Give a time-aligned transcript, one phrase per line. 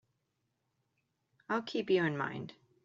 [1.47, 2.53] I'll keep you in mind.